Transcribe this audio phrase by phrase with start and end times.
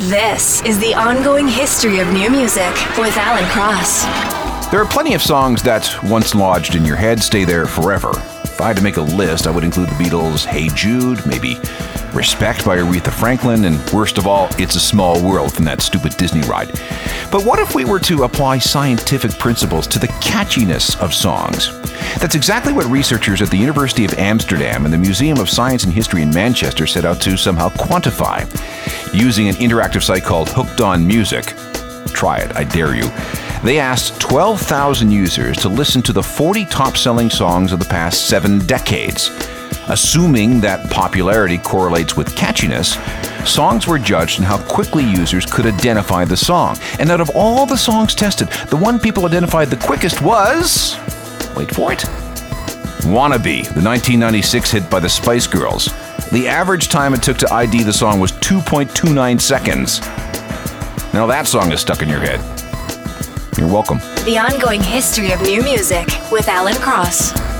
[0.00, 4.02] This is the ongoing history of new music with Alan Cross.
[4.72, 8.10] There are plenty of songs that, once lodged in your head, stay there forever.
[8.42, 11.60] If I had to make a list, I would include the Beatles' Hey Jude, maybe
[12.12, 16.16] Respect by Aretha Franklin, and worst of all, It's a Small World from that stupid
[16.16, 16.68] Disney ride.
[17.30, 21.72] But what if we were to apply scientific principles to the catchiness of songs?
[22.18, 25.92] That's exactly what researchers at the University of Amsterdam and the Museum of Science and
[25.92, 28.42] History in Manchester set out to somehow quantify.
[29.12, 31.44] Using an interactive site called Hooked on Music,
[32.12, 33.10] try it, I dare you.
[33.62, 38.28] They asked 12,000 users to listen to the 40 top selling songs of the past
[38.28, 39.30] seven decades.
[39.88, 42.96] Assuming that popularity correlates with catchiness,
[43.46, 46.76] songs were judged on how quickly users could identify the song.
[46.98, 50.96] And out of all the songs tested, the one people identified the quickest was.
[51.56, 52.00] Wait for it.
[53.04, 55.88] Wannabe, the 1996 hit by the Spice Girls.
[56.34, 60.00] The average time it took to ID the song was 2.29 seconds.
[61.14, 62.40] Now that song is stuck in your head.
[63.56, 63.98] You're welcome.
[64.24, 67.53] The ongoing history of new music with Alan Cross.